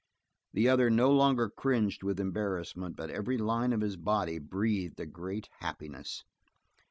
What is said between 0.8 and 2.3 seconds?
no longer cringed with